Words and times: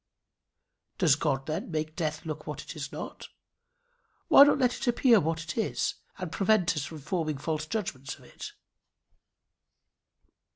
Does 0.97 1.15
God, 1.15 1.45
then, 1.45 1.69
make 1.69 1.95
death 1.95 2.25
look 2.25 2.47
what 2.47 2.63
it 2.63 2.75
is 2.75 2.91
not? 2.91 3.29
Why 4.29 4.43
not 4.45 4.57
let 4.57 4.75
it 4.77 4.87
appear 4.87 5.19
what 5.19 5.43
it 5.43 5.59
is, 5.59 5.93
and 6.17 6.31
prevent 6.31 6.75
us 6.75 6.85
from 6.85 6.97
forming 7.01 7.37
false 7.37 7.67
judgments 7.67 8.15
of 8.15 8.23
it? 8.25 8.53